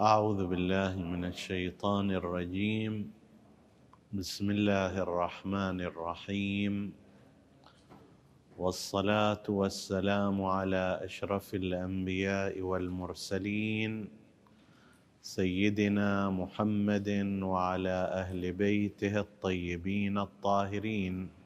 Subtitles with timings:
[0.00, 3.12] أعوذ بالله من الشيطان الرجيم.
[4.12, 6.92] بسم الله الرحمن الرحيم.
[8.58, 14.08] والصلاة والسلام على أشرف الأنبياء والمرسلين
[15.20, 17.08] سيدنا محمد
[17.42, 21.41] وعلى أهل بيته الطيبين الطاهرين.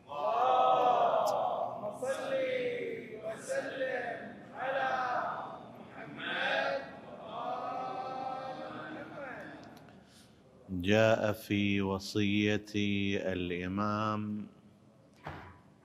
[10.87, 12.67] جاء في وصية
[13.35, 14.47] الإمام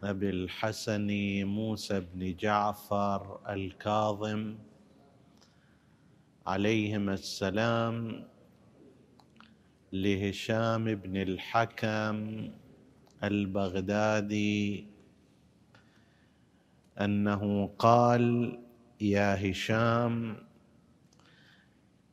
[0.04, 1.08] أبي الحسن
[1.46, 4.55] موسى بن جعفر الكاظم
[6.48, 8.24] عليهما السلام
[9.94, 12.49] لهشام بن الحكم
[13.24, 14.88] البغدادي
[17.02, 18.60] أنه قال
[19.02, 20.38] يا هشام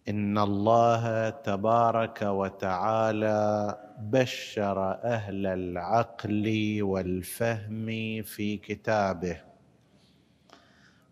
[0.09, 7.87] إن الله تبارك وتعالى بشر أهل العقل والفهم
[8.23, 9.41] في كتابه.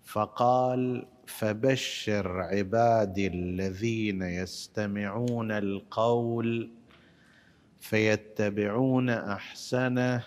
[0.04, 6.70] فقال فبشر عبادي الذين يستمعون القول
[7.80, 10.22] فيتبعون أحسنه.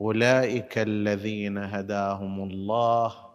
[0.00, 3.27] أولئك الذين هداهم الله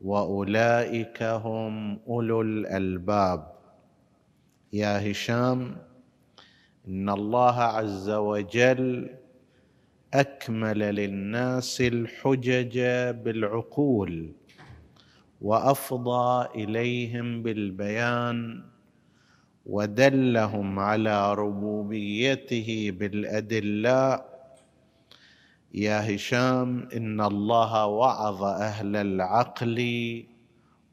[0.00, 3.52] وأولئك هم أولو الألباب.
[4.72, 5.76] يا هشام
[6.88, 9.10] إن الله عز وجل
[10.14, 12.78] أكمل للناس الحجج
[13.24, 14.32] بالعقول
[15.40, 18.62] وأفضى إليهم بالبيان
[19.66, 24.37] ودلهم على ربوبيته بالأدلاء
[25.74, 29.78] يا هشام إن الله وعظ أهل العقل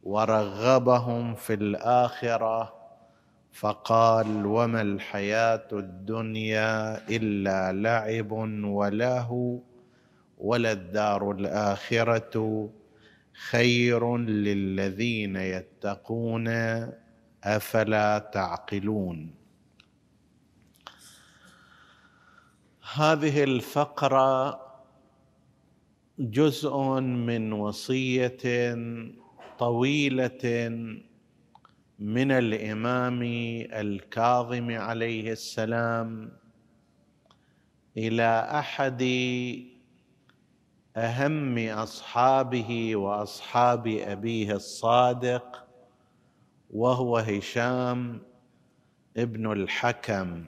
[0.04, 2.74] ورغبهم في الآخرة
[3.52, 8.32] فقال وما الحياة الدنيا إلا لعب
[8.64, 9.60] ولهو
[10.38, 12.70] وللدار الآخرة
[13.50, 16.48] خير للذين يتقون
[17.44, 19.36] أفلا تعقلون.
[22.94, 24.65] هذه الفقرة
[26.20, 28.38] جزء من وصية
[29.60, 30.70] طويلة
[32.00, 33.22] من الإمام
[33.74, 36.32] الكاظم عليه السلام
[37.98, 39.04] إلى أحد
[40.96, 45.68] أهم أصحابه وأصحاب أبيه الصادق
[46.74, 48.22] وهو هشام
[49.18, 50.46] ابن الحكم.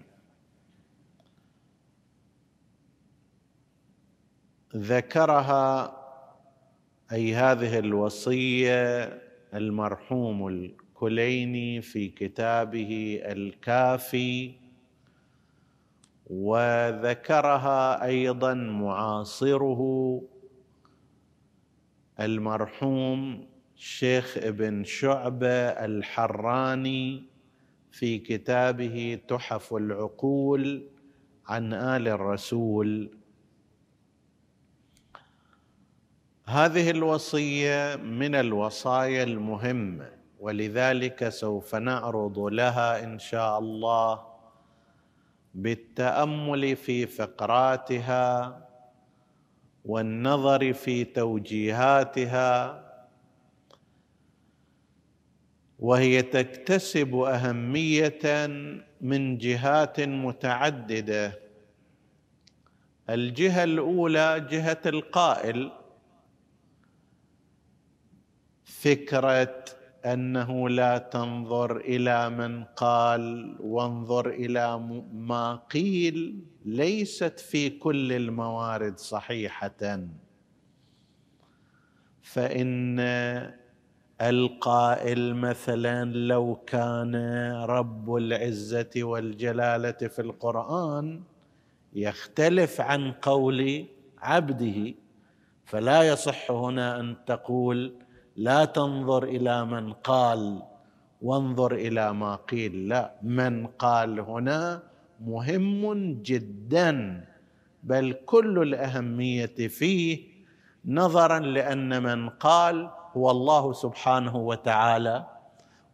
[4.77, 5.97] ذكرها
[7.11, 9.03] أي هذه الوصية
[9.53, 14.51] المرحوم الكليني في كتابه الكافي
[16.27, 20.21] وذكرها أيضا معاصره
[22.19, 25.47] المرحوم شيخ ابن شعبة
[25.85, 27.23] الحراني
[27.91, 30.83] في كتابه تحف العقول
[31.47, 33.16] عن آل الرسول.
[36.49, 40.09] هذه الوصية من الوصايا المهمة
[40.39, 44.21] ولذلك سوف نعرض لها إن شاء الله
[45.53, 48.59] بالتأمل في فقراتها
[49.85, 52.83] والنظر في توجيهاتها
[55.79, 58.47] وهي تكتسب أهمية
[59.01, 61.39] من جهات متعددة.
[63.09, 65.71] الجهة الأولى جهة القائل
[68.81, 69.65] فكرة
[70.05, 74.79] أنه لا تنظر إلى من قال وانظر إلى
[75.13, 79.99] ما قيل ليست في كل الموارد صحيحة.
[82.21, 82.99] فإن
[84.21, 87.15] القائل مثلا لو كان
[87.65, 91.23] رب العزة والجلالة في القرآن
[91.93, 93.85] يختلف عن قول
[94.21, 94.93] عبده
[95.65, 98.06] فلا يصح هنا أن تقول
[98.37, 100.61] لا تنظر إلى من قال
[101.21, 102.87] وانظر إلى ما قيل.
[102.87, 104.83] لا من قال هنا
[105.25, 107.25] مهم جدا
[107.83, 110.23] بل كل الأهمية فيه
[110.85, 115.25] نظرا لأن من قال هو الله سبحانه وتعالى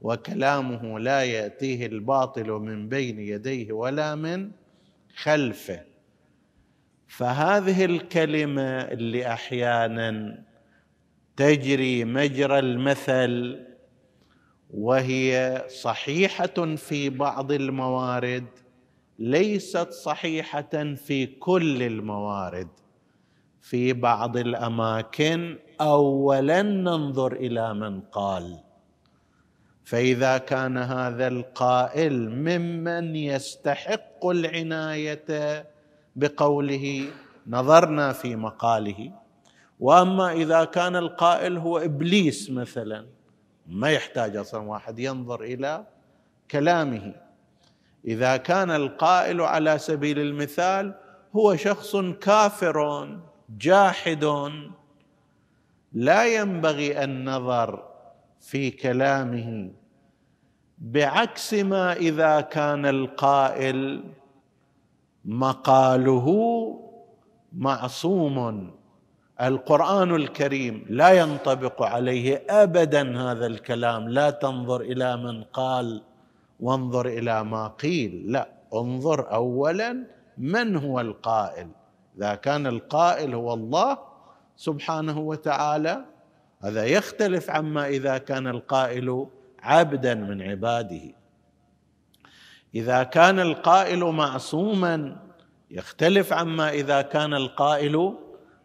[0.01, 4.51] وكلامه لا يأتيه الباطل من بين يديه ولا من
[5.15, 5.81] خلفه.
[7.07, 10.43] فهذه الكلمة اللي أحيانا
[11.37, 13.59] تجري مجرى المثل
[14.73, 18.45] وهي صحيحة في بعض الموارد
[19.19, 22.67] ليست صحيحة في كل الموارد.
[23.61, 28.59] في بعض الأماكن اولا ننظر إلى من قال.
[29.83, 35.25] فإذا كان هذا القائل ممن يستحق العناية
[36.15, 37.05] بقوله
[37.47, 39.22] نظرنا في مقاله
[39.83, 43.05] وأما إذا كان القائل هو إبليس مثلا
[43.67, 45.85] ما يحتاج أصلا واحد ينظر إلى
[46.51, 47.15] كلامه.
[48.05, 50.95] إذا كان القائل على سبيل المثال
[51.35, 53.09] هو شخص كافر
[53.57, 54.25] جاحد
[55.93, 57.83] لا ينبغي النظر
[58.39, 59.71] في كلامه.
[60.77, 64.03] بعكس ما إذا كان القائل
[65.25, 66.27] مقاله
[67.53, 68.71] معصوم.
[69.47, 74.09] القرآن الكريم لا ينطبق عليه ابدا هذا الكلام.
[74.09, 76.01] لا تنظر إلى من قال
[76.59, 78.23] وانظر إلى ما قيل.
[78.31, 80.07] لا انظر اولا
[80.37, 81.67] من هو القائل.
[82.17, 83.97] إذا كان القائل هو الله
[84.55, 86.05] سبحانه وتعالى
[86.63, 89.27] هذا يختلف عما إذا كان القائل
[89.59, 91.01] عبدا من عباده.
[92.75, 95.17] إذا كان القائل معصوما
[95.71, 98.13] يختلف عما إذا كان القائل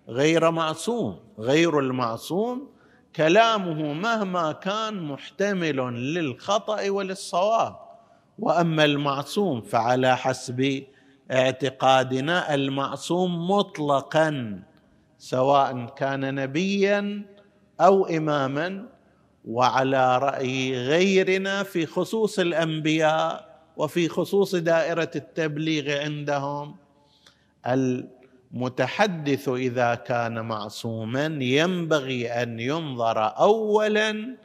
[0.08, 2.68] غير معصوم غير المعصوم
[3.16, 5.76] كلامه مهما كان محتمل
[6.14, 7.76] للخطأ وللصواب.
[8.38, 10.82] وأما المعصوم فعلى حسب
[11.32, 14.62] اعتقادنا المعصوم مطلقا
[15.18, 17.22] سواء كان نبيا
[17.80, 18.88] أو اماما.
[19.44, 26.76] وعلى رأي غيرنا في خصوص الأنبياء وفي خصوص دائرة التبليغ عندهم
[28.54, 34.36] المتحدث إذا كان معصوما ينبغي أن ينظر اولا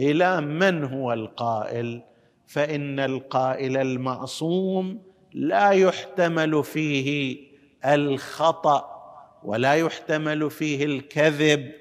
[0.00, 2.02] إلى من هو القائل
[2.46, 5.02] فإن القائل المعصوم
[5.32, 7.38] لا يحتمل فيه
[7.84, 8.90] الخطأ
[9.44, 11.72] ولا يحتمل فيه الكذب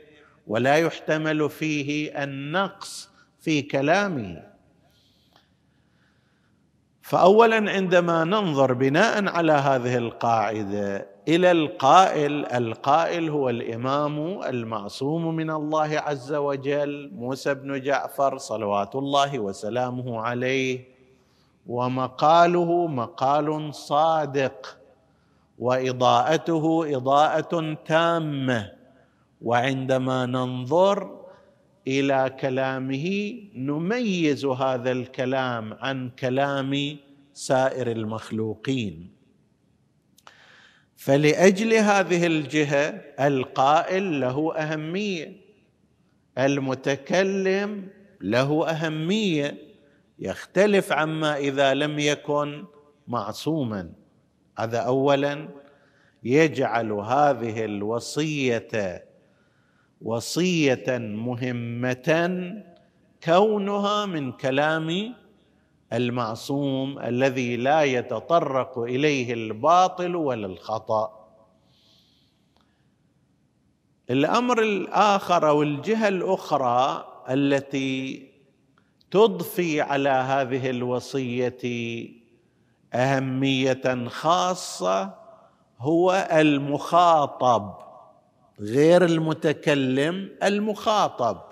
[0.47, 3.09] ولا يحتمل فيه النقص
[3.39, 4.50] في كلامه.
[7.01, 15.99] فاولا عندما ننظر بناء على هذه القاعدة إلى القائل القائل هو الإمام المعصوم من الله
[15.99, 20.87] عز وجل موسى بن جعفر صلوات الله وسلامه عليه.
[21.67, 24.77] ومقاله مقال صادق
[25.59, 28.71] وإضاءته إضاءة تامة.
[29.41, 31.19] وعندما ننظر
[31.87, 36.97] إلى كلامه نميز هذا الكلام عن كلام
[37.33, 39.19] سائر المخلوقين.
[40.99, 42.87] فلأجل هذه الجهة
[43.19, 45.35] القائل له أهمية
[46.37, 47.87] المتكلم
[48.21, 49.57] له أهمية
[50.19, 52.65] يختلف عما إذا لم يكن
[53.07, 53.91] معصوما.
[54.59, 55.47] هذا اولا.
[56.23, 59.05] يجعل هذه الوصية
[60.01, 62.31] وصية مهمة
[63.23, 65.15] كونها من كلام
[65.94, 71.19] المعصوم الذي لا يتطرق إليه الباطل ولا الخطأ.
[74.09, 78.30] الأمر الآخر أو الجهة الأخرى التي
[79.12, 81.57] تضفي على هذه الوصية
[82.94, 85.16] أهمية خاصة
[85.80, 87.73] هو المخاطب
[88.59, 91.48] غير المتكلم المخاطب.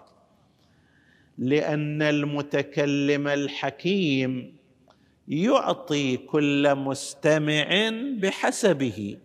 [1.38, 4.58] لأن المتكلم الحكيم
[5.27, 7.89] يعطي كل مستمع
[8.22, 9.17] بحسبه.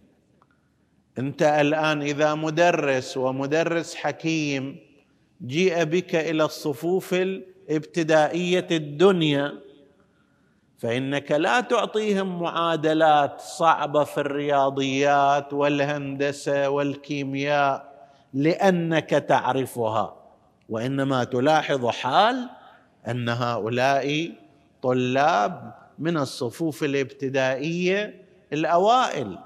[1.18, 4.76] أنت الآن إذا مدرس ومدرس حكيم
[5.46, 9.52] جيء بك إلى الصفوف الابتدائية الدنيا
[10.78, 17.92] فإنك لا تعطيهم معادلات صعبة في الرياضيات والهندسة والكيمياء
[18.34, 20.21] لأنك تعرفها.
[20.72, 22.50] وإنما تلاحظ حال
[23.08, 24.32] أن هؤلاء
[24.82, 29.38] طلاب من الصفوف الابتدائية الأوائل.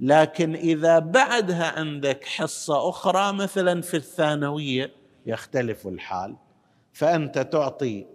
[0.00, 4.90] لكن إذا بعدها عندك حصة أخرى مثلا في الثانوية
[5.26, 6.36] يختلف الحال.
[6.92, 8.06] فأنت تعطي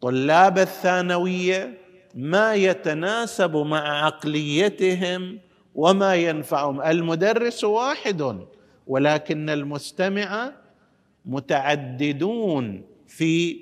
[0.00, 1.78] طلاب الثانوية
[2.14, 5.38] ما يتناسب مع عقليتهم
[5.74, 6.82] وما ينفعهم.
[6.82, 8.46] المدرس واحد
[8.86, 10.52] ولكن المستمع
[11.24, 13.60] متعددون في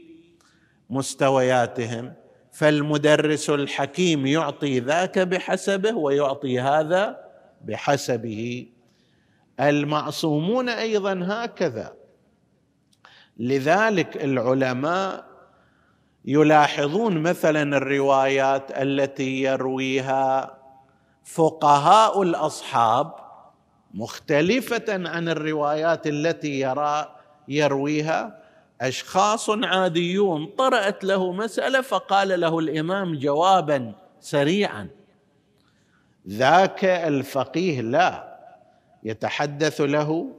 [0.91, 2.12] مستوياتهم
[2.53, 7.25] فالمدرس الحكيم يعطي ذاك بحسبه ويعطي هذا
[7.65, 8.67] بحسبه.
[9.61, 11.95] المعصومون أيضا هكذا.
[13.38, 15.29] لذلك العلماء
[16.25, 20.59] يلاحظون مثلا الروايات التي يرويها
[21.25, 23.15] فقهاء الأصحاب
[23.95, 27.18] مختلفة عن الروايات التي يرى
[27.49, 28.43] يرويها
[28.81, 34.88] أشخاص عاديون طرأت له مسألة فقال له الإمام جوابا سريعا.
[36.28, 38.38] ذاك الفقيه لا
[39.05, 40.35] يتحدث له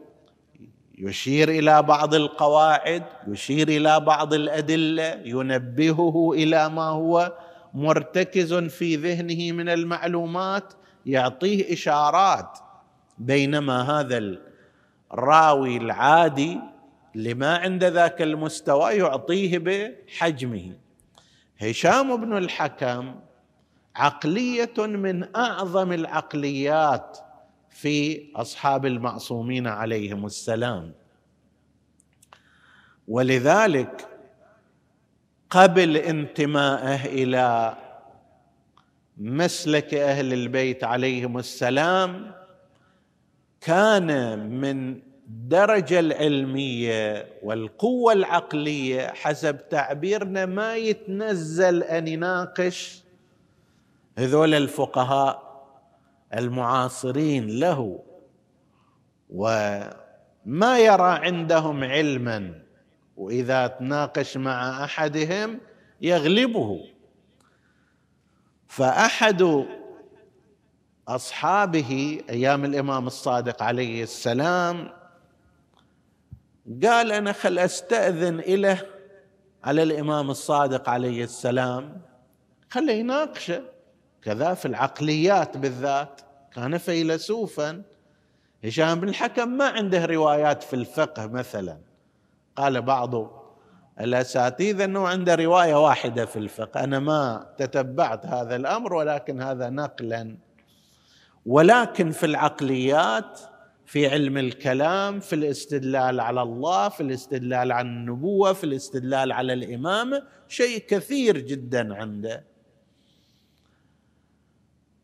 [0.97, 7.33] يشير إلى بعض القواعد يشير إلى بعض الأدلة ينبهه إلى ما هو
[7.73, 10.73] مرتكز في ذهنه من المعلومات
[11.05, 12.57] يعطيه إشارات.
[13.17, 14.37] بينما هذا
[15.13, 16.59] الراوي العادي
[17.15, 20.75] لما عند ذاك المستوى يعطيه بحجمه.
[21.61, 23.15] هشام بن الحكم
[23.95, 27.17] عقلية من أعظم العقليات
[27.69, 30.93] في أصحاب المعصومين عليهم السلام.
[33.07, 34.07] ولذلك
[35.49, 37.77] قبل انتمائه إلى
[39.17, 42.31] مسلك أهل البيت عليهم السلام
[43.61, 53.03] كان من الدرجه العلمية والقوة العقلية حسب تعبيرنا ما يتنزل أن يناقش
[54.17, 55.50] هذول الفقهاء
[56.33, 58.00] المعاصرين له
[59.29, 62.62] وما يرى عندهم علما
[63.17, 65.59] وإذا تناقش مع أحدهم
[66.01, 66.79] يغلبه.
[68.67, 69.65] فأحد
[71.07, 74.98] أصحابه أيام الإمام الصادق عليه السلام
[76.83, 78.88] قال أنا خل أستأذن اليه
[79.63, 82.01] على الإمام الصادق عليه السلام.
[82.69, 83.61] خله يناقشه.
[84.21, 86.21] كذا في العقليات بالذات.
[86.51, 87.81] كان فيلسوفا.
[88.65, 91.77] هشام بن الحكم ما عنده روايات في الفقه مثلا.
[92.55, 93.39] قال بعض
[93.99, 96.83] الاساتذه أنه عنده رواية واحدة في الفقه.
[96.83, 100.38] أنا ما تتبعت هذا الأمر ولكن هذا نقلا.
[101.45, 103.39] ولكن في العقليات
[103.89, 110.24] في علم الكلام في الاستدلال على الله في الاستدلال على النبوة في الاستدلال على الإمامة
[110.48, 112.46] شيء كثير جدا عنده.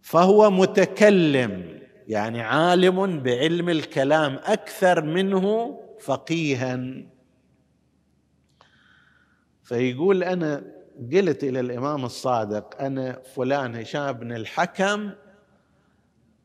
[0.02, 7.04] فهو متكلم يعني عالم بعلم الكلام أكثر منه فقيها.
[9.64, 10.64] فيقول أنا
[11.14, 15.12] قلت إلى الإمام الصادق أنا فلان هشام بن الحكم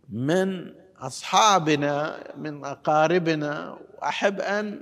[0.09, 4.81] من أصحابنا من أقاربنا وأحب أن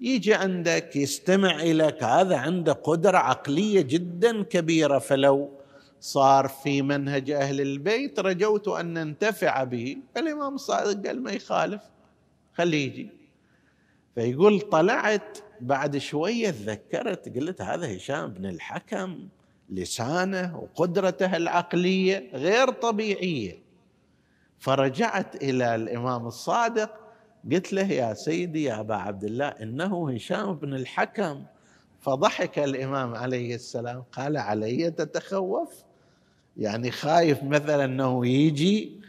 [0.00, 2.02] يجي عندك يستمع إليك.
[2.02, 4.98] هذا عنده قدرة عقلية جدا كبيرة.
[4.98, 5.50] فلو
[6.00, 9.96] صار في منهج أهل البيت رجوت أن ننتفع به.
[10.16, 11.82] الامام الصادق قال ما يخالف
[12.54, 13.10] خليه يجي.
[14.14, 19.28] فيقول طلعت بعد شوية تذكرت قلت هذا هشام بن الحكم
[19.70, 23.63] لسانه وقدرته العقلية غير طبيعية.
[24.58, 26.90] فرجعت إلى الإمام الصادق
[27.52, 31.44] قلت له يا سيدي يا أبا عبد الله إنه هشام بن الحكم.
[32.00, 35.84] فضحك الإمام عليه السلام قال علي تتخوف؟
[36.56, 39.00] يعني خايف مثلا إنه يجي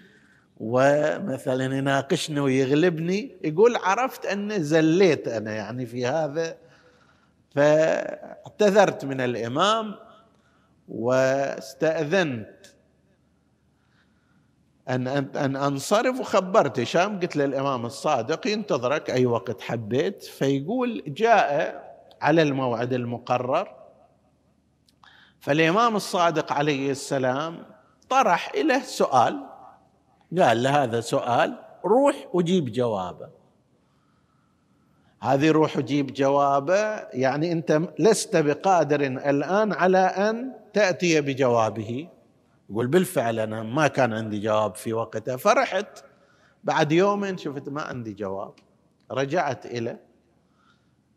[0.58, 6.58] ومثلا يناقشني ويغلبني يقول عرفت أني زليت أنا يعني في هذا.
[7.56, 9.96] فاعتذرت من الإمام
[10.90, 12.75] واستأذنت.
[14.90, 16.80] أن أن أنصرف وخبرت.
[16.80, 20.24] هشام قلت للإمام الصادق ينتظرك أي وقت حبيت.
[20.24, 21.86] فيقول جاء
[22.22, 23.76] على الموعد المقرر.
[25.40, 27.66] فالإمام الصادق عليه السلام
[28.10, 29.46] طرح له سؤال.
[30.40, 33.30] قال له هذا سؤال روح وجيب جوابه.
[35.22, 42.08] هذه روح وجيب جوابه يعني أنت لست بقادر الآن على أن تأتي بجوابه.
[42.70, 46.04] يقول بالفعل أنا ما كان عندي جواب في وقتها فرحت
[46.64, 48.54] بعد يومين شفت ما عندي جواب.
[49.12, 50.02] رجعت اليه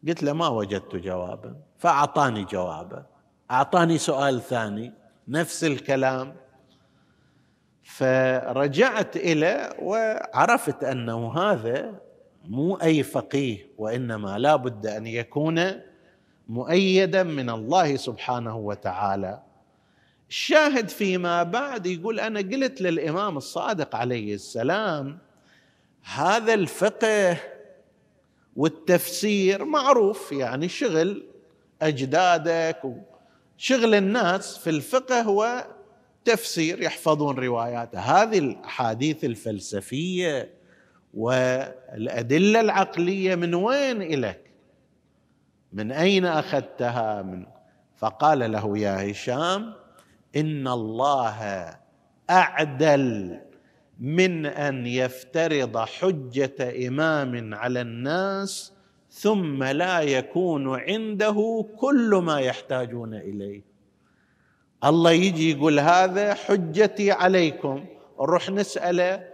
[0.08, 3.06] قلت له ما وجدت جوابا فأعطاني جوابا
[3.50, 4.92] أعطاني سؤال ثاني
[5.28, 6.36] نفس الكلام.
[7.82, 12.00] فرجعت اليه وعرفت أنه هذا
[12.44, 15.72] مو أي فقيه وإنما لا بد أن يكون
[16.48, 19.42] مؤيدا من الله سبحانه وتعالى.
[20.28, 25.18] الشاهد فيما بعد يقول أنا قلت للإمام الصادق عليه السلام
[26.02, 27.36] هذا الفقه
[28.56, 31.24] والتفسير معروف يعني شغل
[31.82, 32.82] أجدادك
[33.56, 35.66] شغل الناس في الفقه هو
[36.24, 40.50] تفسير يحفظون روايات هذه الأحاديث الفلسفية
[41.14, 44.40] والأدلة العقلية من وين الك
[45.72, 47.46] من أين أخذتها؟ من
[47.96, 49.74] فقال له يا هشام
[50.36, 51.68] إن الله
[52.30, 53.40] أعدل
[54.00, 58.72] من أن يفترض حجة إمام على الناس
[59.10, 63.62] ثم لا يكون عنده كل ما يحتاجون إليه.
[64.84, 67.84] الله يجي يقول هذا حجتي عليكم.
[68.20, 69.24] نروح نسأله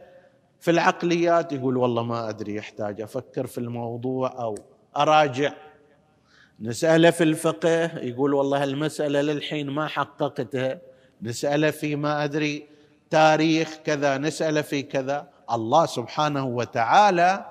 [0.60, 4.54] في العقليات يقول والله ما أدري يحتاج أفكر في الموضوع أو
[4.96, 5.52] أراجع.
[6.64, 10.80] نساله في الفقه يقول والله المسألة للحين ما حققتها.
[11.22, 12.66] نساله في ما أدري
[13.10, 15.28] تاريخ كذا نساله في كذا.
[15.52, 17.46] الله سبحانه وتعالى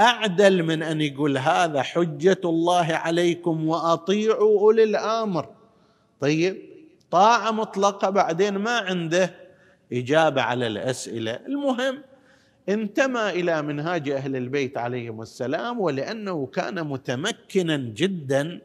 [0.00, 5.48] أعدل من أن يقول هذا حجة الله عليكم وأطيعوا أولي الأمر.
[6.20, 6.62] طيب
[7.10, 9.34] طاعة مطلقة بعدين ما عنده
[9.92, 11.32] إجابة على الأسئلة.
[11.46, 12.02] المهم
[12.68, 18.60] انتمى إلى منهاج أهل البيت عليهم السلام ولأنه كان متمكنا جدا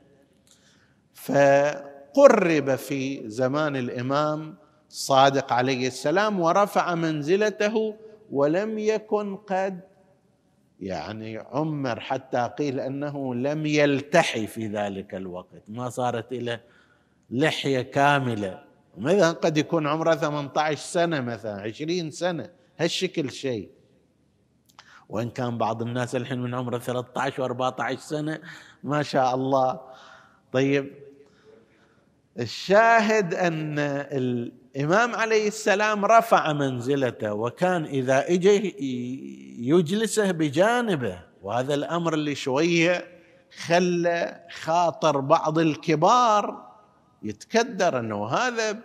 [1.14, 4.56] فقرب في زمان الإمام
[4.90, 7.96] صادق عليه السلام ورفع منزلته
[8.32, 9.80] ولم يكن قد
[10.80, 16.60] يعني عمر حتى قيل أنه لم يلتحي في ذلك الوقت ما صارت له
[17.30, 18.64] لحية كاملة.
[18.98, 23.70] مثلا قد يكون عمره 18 سنة مثلا 20 سنة هالشكل شيء.
[25.10, 28.40] وإن كان بعض الناس الحين من عمره 13 و14 سنة
[28.84, 29.80] ما شاء الله.
[30.52, 30.94] طيب
[32.40, 38.76] الشاهد أن الإمام عليه السلام رفع منزلته وكان إذا اجى
[39.70, 43.06] يجلسه بجانبه وهذا الأمر اللي شوية
[43.66, 46.68] خلى خاطر بعض الكبار
[47.24, 48.80] يتكدر أنه هذا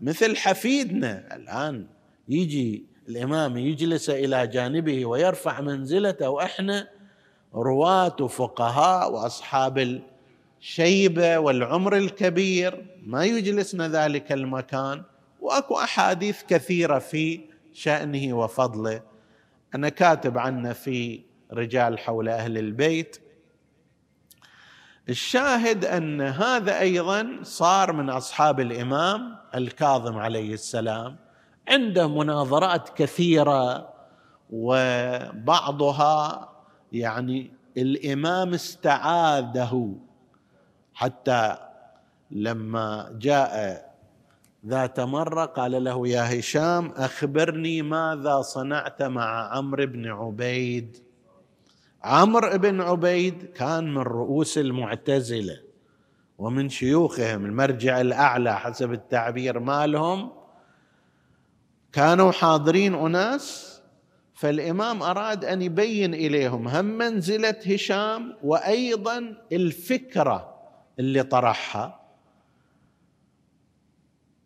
[0.00, 1.36] مثل حفيدنا.
[1.36, 1.86] الآن
[2.28, 6.88] يجي الإمام يجلس إلى جانبه ويرفع منزلته وإحنا
[7.54, 10.00] رواة وفقهاء وأصحاب
[10.60, 12.86] الشيبه والعمر الكبير.
[13.06, 15.02] ما يجلسنا ذلك المكان.
[15.40, 17.40] وأكو أحاديث كثيرة في
[17.72, 19.02] شأنه وفضله.
[19.74, 21.20] أنا كاتب عنه في
[21.52, 23.16] رجال حول أهل البيت.
[25.08, 31.29] الشاهد أن هذا أيضا صار من أصحاب الإمام الكاظم عليه السلام.
[31.70, 33.88] عنده مناظرات كثيرة
[34.50, 36.48] وبعضها
[36.92, 39.94] يعني الإمام استعاذه.
[40.94, 41.56] حتى
[42.30, 43.90] لما جاء
[44.66, 50.96] ذات مرة قال له يا هشام أخبرني ماذا صنعت مع عمرو بن عبيد.
[52.02, 55.60] عمرو بن عبيد كان من رؤوس المعتزلة
[56.38, 60.39] ومن شيوخهم المرجع الأعلى حسب التعبير مالهم.
[61.92, 63.80] كانوا حاضرين أناس
[64.34, 70.54] فالإمام أراد أن يبين إليهم هم منزلة هشام وأيضا الفكرة
[70.98, 72.00] اللي طرحها.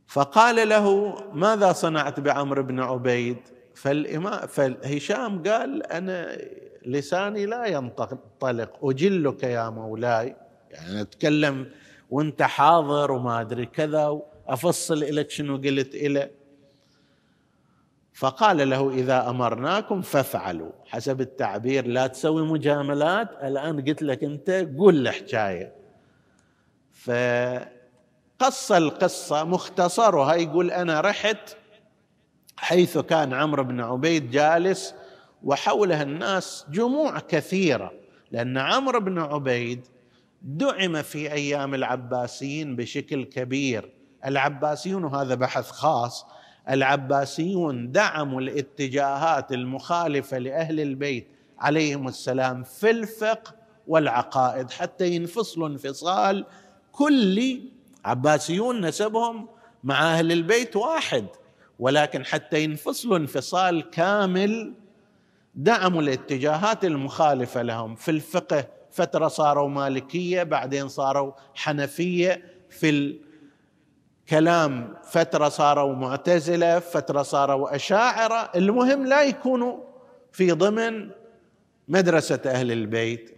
[0.07, 3.37] فقال له ماذا صنعت بعمرو بن عبيد؟
[3.75, 6.39] فالإمام فهشام قال أنا
[6.87, 10.37] لساني لا ينطلق أجلك يا مولاي.
[10.71, 11.71] يعني أتكلم
[12.11, 16.44] وأنت حاضر وما أدري كذا وأفصل لك شنو قلت إليه
[18.15, 20.73] فقال له إذا أمرناكم فافعلوا.
[20.87, 23.29] حسب التعبير لا تسوي مجاملات.
[23.43, 25.73] الآن قلت لك أنت قول الحكاية
[26.93, 31.57] فقص القصة مختصرها يقول أنا رحت
[32.57, 34.95] حيث كان عمرو بن عبيد جالس
[35.43, 37.93] وحوله الناس جموع كثيرة
[38.31, 39.87] لأن عمرو بن عبيد
[40.43, 43.91] دعم في أيام العباسيين بشكل كبير.
[44.27, 46.27] العباسيون وهذا بحث خاص
[46.71, 53.55] العباسيون دعموا الاتجاهات المخالفة لأهل البيت عليهم السلام في الفقه
[53.87, 56.47] والعقائد حتى ينفصلوا انفصال
[56.93, 57.63] كلي
[58.05, 59.49] عباسيون نسبهم
[59.85, 61.27] مع أهل البيت واحد
[61.79, 64.75] ولكن حتى ينفصلوا انفصال كامل
[65.55, 68.67] دعموا الاتجاهات المخالفة لهم في الفقه.
[68.91, 73.19] فترة صاروا مالكية بعدين صاروا حنفية في
[74.29, 78.51] كلام فترة صاروا معتزلة فترة صاروا أشاعرة.
[78.57, 79.77] المهم لا يكونوا
[80.33, 81.11] في ضمن
[81.89, 83.31] مدرسة أهل البيت.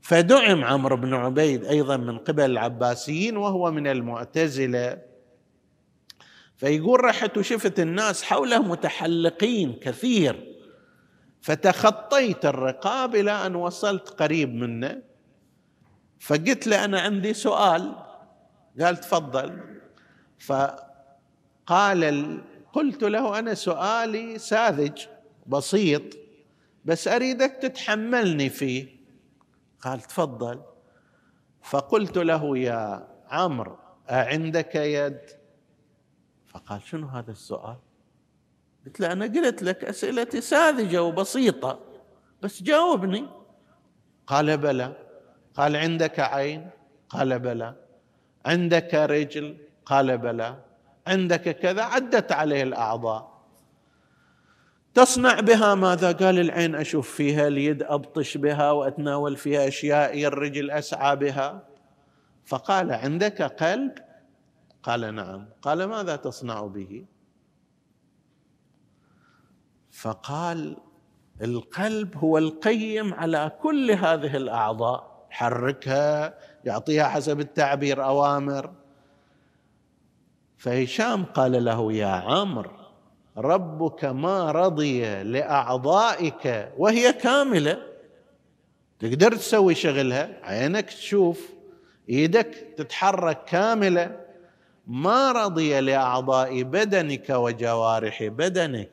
[0.00, 4.98] فدعم عمرو بن عبيد أيضا من قبل العباسيين وهو من المعتزلة.
[6.56, 10.56] فيقول رحت وشفت الناس حوله متحلقين كثير.
[11.40, 15.02] فتخطيت الرقاب إلى أن وصلت قريب منه.
[16.20, 17.94] فقلت له أنا عندي سؤال.
[18.80, 19.71] قال تفضل.
[20.46, 22.40] فقال
[22.72, 25.06] قلت له أنا سؤالي ساذج
[25.46, 26.02] بسيط
[26.84, 28.96] بس أريدك تتحملني فيه.
[29.80, 30.62] قال تفضل.
[31.62, 33.78] فقلت له يا عمرو
[34.10, 35.20] أعندك يد؟
[36.46, 37.76] فقال شنو هذا السؤال؟
[38.86, 41.80] قلت له أنا قلت لك أسئلتي ساذجة وبسيطة
[42.42, 43.28] بس جاوبني.
[44.26, 44.96] قال بلى.
[45.54, 46.70] قال عندك عين؟
[47.08, 47.74] قال بلى.
[48.46, 49.56] عندك رجل؟
[49.92, 50.56] قال بلى.
[51.06, 53.42] عندك كذا عدت عليه الأعضاء.
[54.94, 61.16] تصنع بها ماذا؟ قال العين أشوف فيها اليد أبطش بها وأتناول فيها أشياء الرجل أسعى
[61.16, 61.62] بها.
[62.44, 63.92] فقال عندك قلب؟
[64.82, 65.48] قال نعم.
[65.62, 67.04] قال ماذا تصنع به؟
[69.90, 70.76] فقال
[71.42, 75.26] القلب هو القيم على كل هذه الأعضاء.
[75.30, 78.81] يحركها يعطيها حسب التعبير أوامر.
[80.62, 82.70] فهشام قال له يا عمرو
[83.36, 87.82] ربك ما رضي لأعضائك وهي كاملة.
[88.98, 91.50] تقدر تسوي شغلها؟ عينك تشوف
[92.08, 94.20] إيدك تتحرك كاملة.
[94.86, 98.90] ما رضي لأعضاء بدنك وجوارح بدنك.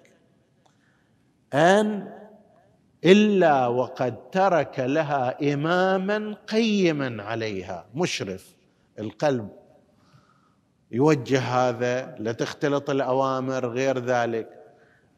[1.53, 2.13] أن
[3.05, 7.85] إلا وقد ترك لها إماما قيما عليها.
[7.95, 8.55] مشرف
[8.99, 9.58] القلب.
[10.91, 14.49] يوجه هذا لا تختلط الأوامر غير ذلك.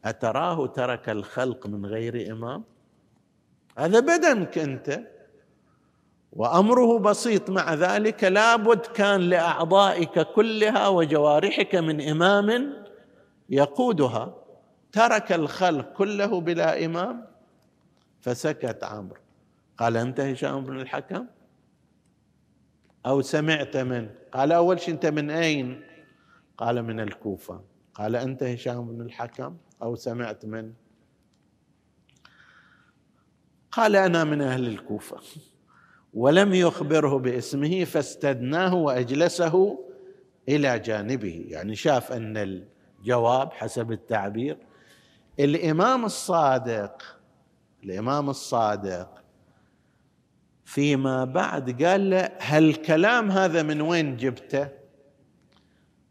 [0.04, 2.64] أتراه ترك الخلق من غير إمام؟
[3.78, 5.00] هذا بدنك أنت.
[6.32, 12.74] وأمره بسيط مع ذلك لابد كان لأعضائك كلها وجوارحك من إمام
[13.48, 14.34] يقودها.
[14.92, 17.26] ترك الخلق كله بلا إمام
[18.20, 19.20] فسكت عمرو.
[19.78, 21.26] قال أنت هشام بن الحكم؟
[23.06, 25.82] أو سمعت منه قال أول شيء أنت من أين؟
[26.58, 27.60] قال من الكوفة.
[27.94, 30.72] قال أنت هشام بن الحكم أو سمعت من؟
[33.72, 35.16] قال أنا من أهل الكوفة.
[36.14, 39.78] ولم يخبره باسمه فاستدناه وأجلسه
[40.48, 41.44] إلى جانبه.
[41.48, 42.36] يعني شاف أن
[43.00, 44.58] الجواب حسب التعبير.
[45.40, 47.02] الإمام الصادق
[47.84, 49.21] الإمام الصادق
[50.72, 54.68] فيما بعد قال له هالكلام هذا من وين جبته؟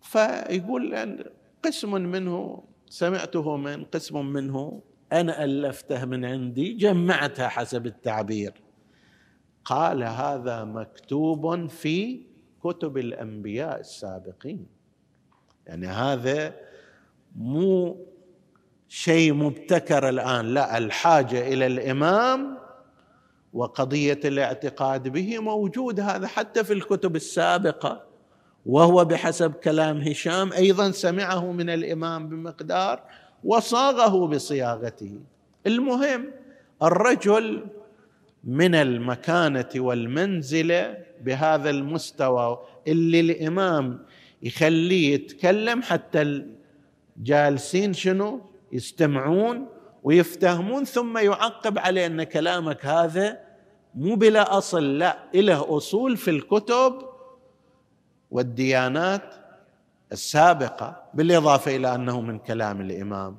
[0.02, 1.26] فيقول
[1.64, 8.54] قسم منه سمعته من قسم منه أنا ألفته من عندي جمعتها حسب التعبير.
[9.66, 12.26] قال هذا مكتوب في
[12.64, 14.68] كتب الأنبياء السابقين.
[15.68, 16.56] يعني هذا
[17.36, 18.06] مو
[18.88, 22.62] شيء مبتكر الآن لا الحاجة إلى الإمام
[23.54, 28.04] وقضية الاعتقاد به موجود هذا حتى في الكتب السابقة
[28.66, 33.04] وهو بحسب كلام هشام أيضا سمعه من الإمام بمقدار
[33.44, 35.20] وصاغه بصياغته.
[35.68, 36.32] المهم
[36.84, 37.66] الرجل
[38.44, 44.06] من المكانة والمنزلة بهذا المستوى اللي الإمام
[44.44, 46.44] يخليه يتكلم حتى
[47.18, 49.68] الجالسين شنو؟ يستمعون
[50.04, 53.40] ويفتهمون ثم يعقب عليه أن كلامك هذا
[53.96, 57.02] مو بلا أصل لا له أصول في الكتب
[58.32, 59.36] والديانات
[60.12, 63.38] السابقة بالإضافة إلى أنه من كلام الإمام.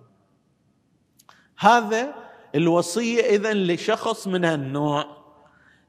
[1.59, 2.15] هذا
[2.55, 5.23] الوصية اذا لشخص من هالنوع.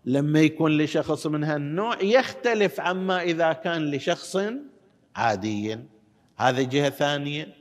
[0.06, 4.38] لما يكون لشخص من هالنوع يختلف عما إذا كان لشخص
[5.16, 5.80] عادي.
[6.38, 7.56] هذا جهة ثانية.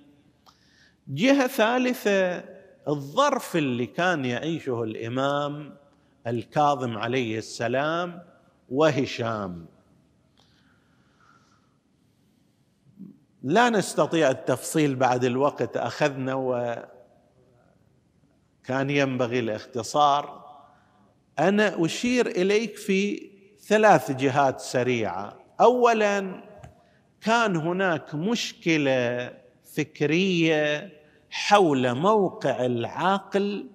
[1.09, 2.45] جهة ثالثة
[2.89, 5.77] الظرف اللي كان يعيشه الإمام
[6.27, 8.23] الكاظم عليه السلام
[8.69, 9.67] وهشام.
[13.43, 16.91] لا نستطيع التفصيل بعد الوقت أخذنا وكان
[18.91, 20.43] ينبغي الاختصار.
[21.39, 25.37] أنا أشير إليك في ثلاث جهات سريعة.
[25.61, 26.45] اولا
[27.21, 29.33] كان هناك مشكلة
[29.75, 30.93] فكرية
[31.35, 33.67] حول موقع العقل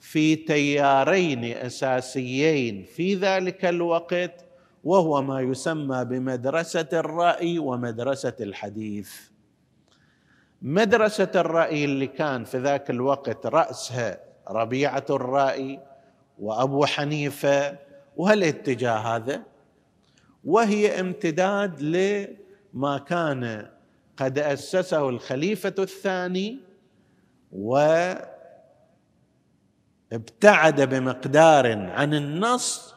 [0.00, 4.44] في تيارين أساسيين في ذلك الوقت
[4.84, 9.10] وهو ما يسمى بمدرسة الرأي ومدرسة الحديث.
[10.62, 15.80] مدرسة الرأي اللي كان في ذاك الوقت رأسها ربيعة الرأي
[16.38, 17.78] وأبو حنيفة
[18.16, 19.42] وهالاتجاه هذا؟
[20.44, 23.70] وهي امتداد لما كان
[24.16, 26.65] قد أسسه الخليفة الثاني
[27.56, 28.20] وابتعد
[30.80, 32.94] بمقدار عن النص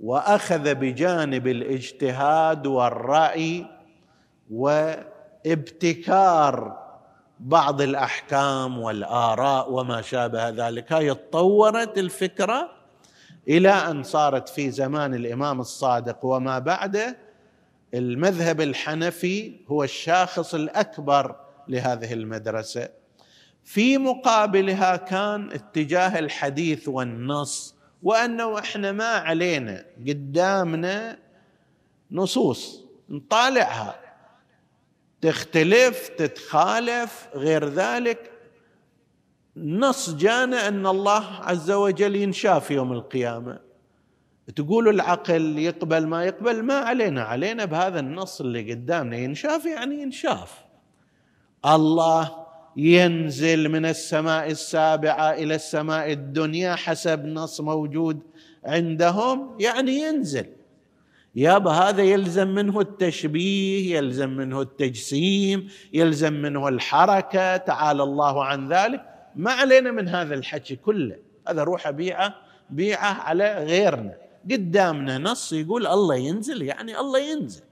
[0.00, 3.66] وأخذ بجانب الاجتهاد والرأي
[4.50, 6.08] وابتكار
[7.40, 10.92] بعض الأحكام والآراء وما شابه ذلك.
[10.92, 12.70] هاي تطورت الفكرة
[13.48, 17.16] إلى أن صارت في زمان الإمام الصادق وما بعده
[17.94, 21.36] المذهب الحنفي هو الشاخص الأكبر
[21.68, 22.97] لهذه المدرسة.
[23.68, 31.18] في مقابلها كان اتجاه الحديث والنص وأنه إحنا ما علينا قدامنا
[32.10, 34.00] نصوص نطالعها.
[35.20, 38.30] تختلف تتخالف غير ذلك.
[39.56, 43.58] نص جانا أن الله عز وجل ينشاف يوم القيامة.
[44.56, 49.16] تقول العقل يقبل ما يقبل ما علينا علينا بهذا النص اللي قدامنا.
[49.16, 50.64] ينشاف يعني ينشاف.
[51.66, 52.47] الله
[52.78, 58.20] ينزل من السماء السابعة إلى السماء الدنيا حسب نص موجود
[58.64, 60.46] عندهم يعني ينزل.
[61.34, 69.02] يابا هذا يلزم منه التشبيه يلزم منه التجسيم يلزم منه الحركة تعالى الله عن ذلك.
[69.36, 71.16] ما علينا من هذا الحكي كله.
[71.48, 72.34] هذا روح بيعة
[72.70, 74.14] بيعة على غيرنا.
[74.50, 77.62] قدامنا نص يقول الله ينزل يعني الله ينزل.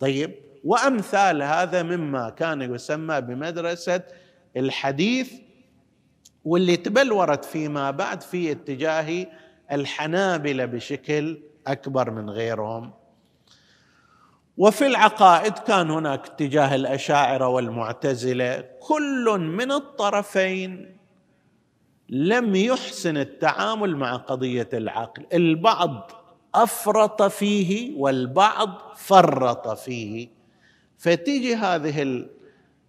[0.00, 4.02] طيب وأمثال هذا مما كان يسمى بمدرسة
[4.56, 5.32] الحديث
[6.44, 9.26] واللي تبلورت فيما بعد في اتجاه
[9.72, 12.92] الحنابلة بشكل أكبر من غيرهم.
[14.56, 20.96] وفي العقائد كان هناك اتجاه الأشاعرة والمعتزلة كل من الطرفين
[22.08, 25.26] لم يحسن التعامل مع قضية العقل.
[25.32, 26.10] البعض
[26.54, 30.28] أفرط فيه والبعض فرط فيه.
[30.98, 32.26] فتيجي هذه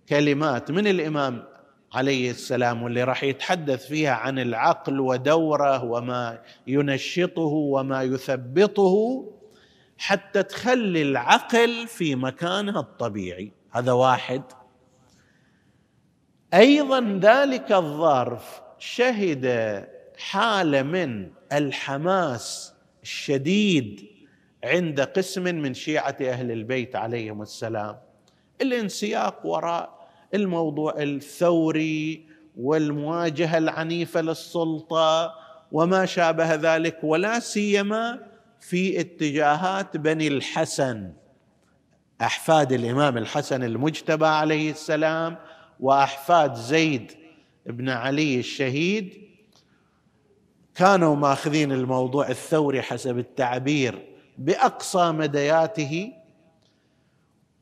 [0.10, 1.44] الكلمات من الإمام
[1.98, 9.26] عليه السلام واللي راح يتحدث فيها عن العقل ودوره وما ينشطه وما يثبطه
[9.98, 13.52] حتى تخلي العقل في مكانه الطبيعي.
[13.72, 14.44] هذا واحد.
[16.54, 19.46] أيضا ذلك الظرف شهد
[20.18, 24.08] حالة من الحماس الشديد
[24.64, 27.98] عند قسم من شيعة أهل البيت عليهم السلام.
[28.62, 29.97] الانسياق وراء
[30.34, 35.34] الموضوع الثوري والمواجهة العنيفة للسلطة
[35.72, 38.20] وما شابه ذلك ولا سيما
[38.60, 41.14] في اتجاهات بني الحسن
[42.22, 45.38] أحفاد الإمام الحسن المجتبى عليه السلام
[45.80, 47.12] وأحفاد زيد
[47.66, 49.28] بن علي الشهيد
[50.76, 56.14] كانوا ماخذين الموضوع الثوري حسب التعبير بأقصى مدياته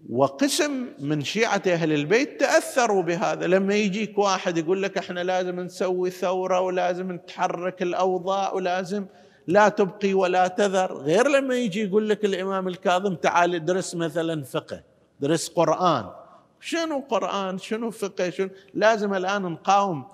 [0.10, 3.48] وقسم من شيعة أهل البيت تأثروا بهذا.
[3.48, 9.06] لما يجيك واحد يقول لك إحنا لازم نسوي ثورة ولازم نتحرك الأوضاع ولازم
[9.48, 10.94] لا تبقي ولا تذر.
[10.94, 14.84] غير لما يجي يقول لك الإمام الكاظم تعال ادرس مثلا فقه
[15.20, 16.10] درس قرآن.
[16.60, 20.06] شنو قرآن؟ شنو فقه؟ شنو؟ لازم الآن نقاوم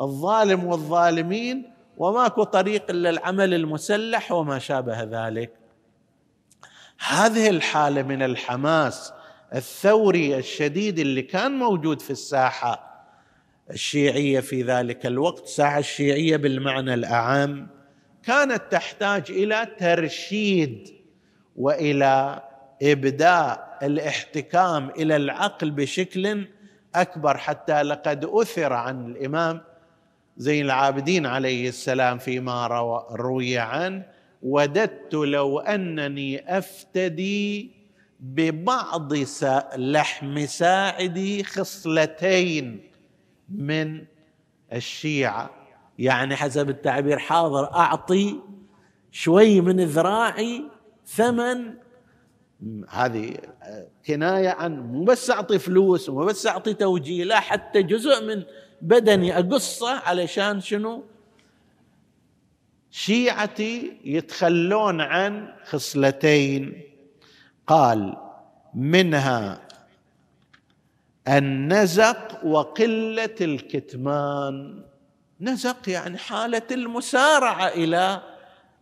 [0.00, 5.52] الظالم والظالمين وماكو طريق إلا العمل المسلح وما شابه ذلك.
[7.08, 9.12] هذه الحالة من الحماس
[9.54, 12.88] الثوري الشديد اللي كان موجود في الساحة
[13.70, 17.68] الشيعية في ذلك الوقت الساحه الشيعية بالمعنى الأعم
[18.22, 20.88] كانت تحتاج إلى ترشيد
[21.56, 22.42] وإلى
[22.82, 26.46] ابداء الاحتكام إلى العقل بشكل
[26.94, 29.60] أكبر حتى لقد أثر عن الإمام
[30.36, 32.66] زين العابدين عليه السلام فيما
[33.10, 34.02] روي عنه
[34.42, 37.77] وددت لو أنني أفتدي
[38.20, 39.12] ببعض
[39.76, 42.90] لحم ساعدي خصلتين
[43.48, 44.04] من
[44.72, 45.50] الشيعة
[45.98, 48.40] يعني حسب التعبير حاضر أعطي
[49.10, 50.64] شوي من ذراعي
[51.06, 51.74] ثمن
[52.88, 53.36] هذه
[54.06, 58.42] كناية عن مو بس أعطي فلوس مو بس أعطي توجيه لا حتى جزء من
[58.82, 61.04] بدني أقصه علشان شنو؟
[62.90, 66.87] شيعتي يتخلون عن خصلتين
[67.68, 68.16] قال
[68.74, 69.60] منها
[71.28, 74.84] النزق وقلة الكتمان.
[75.40, 78.22] نزق يعني حالة المسارعة إلى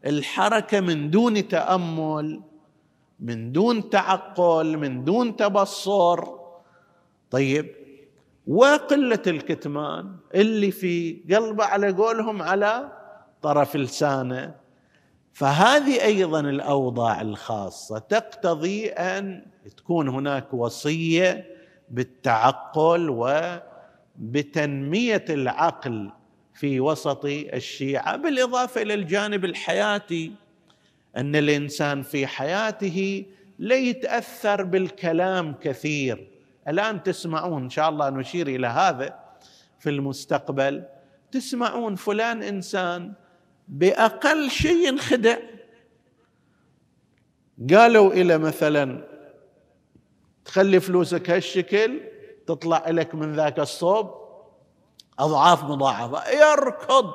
[0.07, 2.41] الحركة من دون تأمل
[3.21, 6.25] من دون تعقل من دون تبصر.
[7.31, 7.75] طيب
[8.47, 12.93] وقلة الكتمان اللي في قلبه على قولهم على
[13.43, 14.66] طرف لسانه.
[15.37, 19.43] فهذه أيضا الأوضاع الخاصة تقتضي أن
[19.77, 21.47] تكون هناك وصية
[21.91, 23.11] بالتعقل
[24.19, 26.11] وبتنمية العقل
[26.55, 30.33] في وسط الشيعة بالإضافة إلى الجانب الحياتي
[31.17, 33.25] أن الإنسان في حياته
[33.59, 36.29] لا يتأثر بالكلام كثير.
[36.69, 39.19] الآن تسمعون إن شاء الله نشير إلى هذا
[39.79, 40.85] في المستقبل
[41.33, 43.13] تسمعون فلان إنسان
[43.69, 45.37] بأقل شيء خدع.
[47.71, 49.09] قالوا إلى مثلا
[50.45, 52.01] تخلي فلوسك هالشكل
[52.47, 54.11] تطلع لك من ذاك الصوب.
[55.19, 56.31] أضعاف مضاعفة.
[56.31, 57.15] يركض.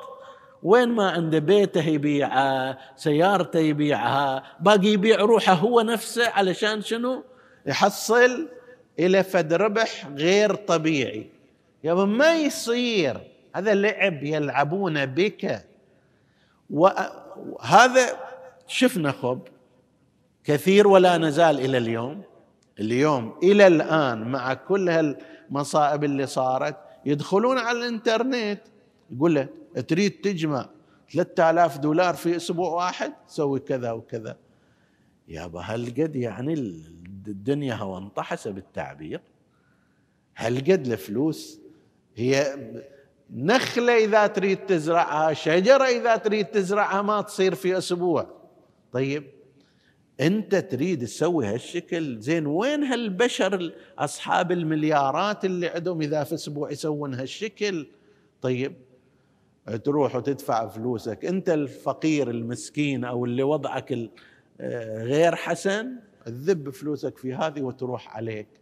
[0.62, 7.24] وين ما عنده بيته يبيعه سيارته يبيعها باقي يبيع روحه هو نفسه علشان شنو؟
[7.66, 8.48] يحصل
[8.98, 11.30] إلى فد ربح غير طبيعي.
[11.84, 13.20] يا ما يصير.
[13.54, 15.71] هذا لعب يلعبون بك.
[16.70, 18.20] وهذا
[18.66, 19.40] شفنا خب
[20.44, 22.22] كثير ولا نزال إلى اليوم.
[22.80, 28.60] اليوم إلى الآن مع كل هالمصائب اللي صارت يدخلون على الإنترنت.
[29.10, 29.48] يقول له
[29.88, 30.68] تريد تجمع
[31.12, 34.36] 3000 دولار في أسبوع واحد؟ سوي كذا وكذا.
[35.28, 36.54] يابا هالقد يعني
[37.26, 39.20] الدنيا هو انطحس بالتعبير؟
[40.36, 41.60] هالقد الفلوس
[42.16, 42.58] هي
[43.34, 48.26] نخلة إذا تريد تزرعها شجرة إذا تريد تزرعها ما تصير في أسبوع.
[48.92, 49.24] طيب
[50.20, 52.20] أنت تريد تسوي هالشكل.
[52.20, 57.86] زين وين هالبشر أصحاب المليارات اللي عندهم إذا في أسبوع يسوون هالشكل؟
[58.42, 58.74] طيب
[59.84, 61.24] تروح وتدفع فلوسك.
[61.24, 64.10] أنت الفقير المسكين أو اللي وضعك
[65.00, 68.61] غير حسن تذب فلوسك في هذه وتروح عليك.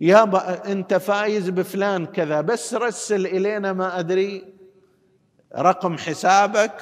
[0.00, 4.44] يابا انت فايز بفلان كذا بس رسل إلينا ما أدري
[5.58, 6.72] رقم حسابك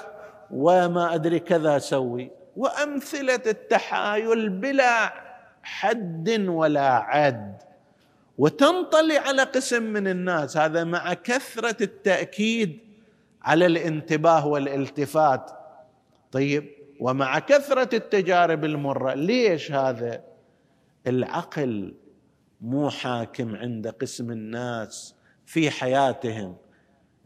[0.51, 2.31] وما أدري كذا سوي.
[2.57, 5.13] وأمثلة التحايل بلا
[5.63, 7.63] حد ولا عد.
[8.39, 12.79] وتنطلي على قسم من الناس هذا مع كثرة التأكيد
[13.43, 15.51] على الانتباه والالتفات.
[16.33, 16.69] طيب
[17.01, 20.21] ومع كثرة التجارب المرة ليش هذا
[21.07, 21.95] العقل
[22.61, 25.15] مو حاكم عند قسم الناس
[25.47, 26.57] في حياتهم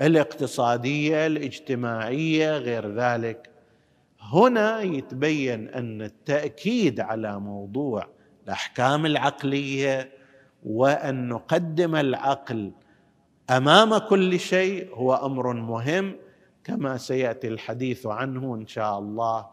[0.03, 3.51] الاقتصادية الاجتماعية غير ذلك.
[4.21, 8.09] هنا يتبين أن التأكيد على موضوع
[8.45, 10.13] الأحكام العقلية
[10.65, 12.73] وأن نقدم العقل
[13.51, 16.17] أمام كل شيء هو أمر مهم
[16.65, 19.47] كما سيأتي الحديث عنه إن شاء الله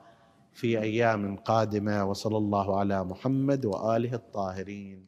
[0.54, 2.06] في أيام قادمة.
[2.06, 5.06] وصلى الله على محمد وآله الطاهرين.